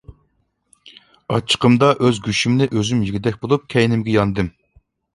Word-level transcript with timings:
ئاچچىقىمدا 1.35 1.91
ئۆز 1.99 2.23
گۆشۈمنى 2.31 2.71
ئۆزۈم 2.73 3.07
يېگۈدەك 3.11 3.41
بولۇپ، 3.47 3.71
كەينىمگە 3.77 4.21
ياندىم. 4.21 4.55